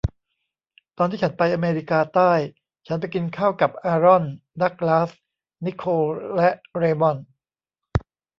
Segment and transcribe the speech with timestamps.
[0.97, 2.31] ตอนที่ฉันไปอเมริกาใต้
[2.87, 4.23] ฉันไปกินข้าวกับอารอน
[4.61, 5.11] ดักลาส
[5.65, 7.25] นิโคล และเรย์มอนด์